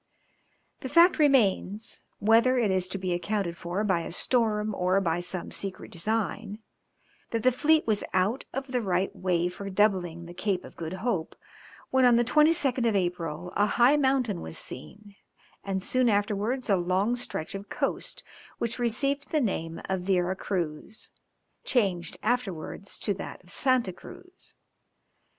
The 0.79 0.89
fact 0.89 1.19
remains, 1.19 2.01
whether 2.17 2.57
it 2.57 2.71
is 2.71 2.87
to 2.87 2.97
be 2.97 3.13
accounted 3.13 3.55
for 3.55 3.83
by 3.83 3.99
a 3.99 4.11
storm 4.11 4.73
or 4.73 4.99
by 4.99 5.19
some 5.19 5.51
secret 5.51 5.91
design, 5.91 6.57
that 7.29 7.43
the 7.43 7.51
fleet 7.51 7.85
was 7.85 8.03
out 8.11 8.43
of 8.51 8.71
the 8.71 8.81
right 8.81 9.15
way 9.15 9.47
for 9.47 9.69
doubling 9.69 10.25
the 10.25 10.33
Cape 10.33 10.65
of 10.65 10.75
Good 10.75 10.93
Hope 11.05 11.35
when, 11.91 12.03
on 12.03 12.15
the 12.15 12.23
22nd 12.23 12.89
of 12.89 12.95
April, 12.95 13.53
a 13.55 13.67
high 13.67 13.95
mountain 13.95 14.41
was 14.41 14.57
seen, 14.57 15.17
and 15.63 15.83
soon 15.83 16.09
afterwards 16.09 16.67
a 16.67 16.77
long 16.77 17.15
stretch 17.15 17.53
of 17.53 17.69
coast, 17.69 18.23
which 18.57 18.79
received 18.79 19.29
the 19.29 19.39
name 19.39 19.81
of 19.87 20.01
Vera 20.01 20.35
Cruz, 20.35 21.11
changed 21.63 22.17
afterwards 22.23 22.97
to 22.97 23.13
that 23.13 23.43
of 23.43 23.51
Santa 23.51 23.93
Cruz. 23.93 24.55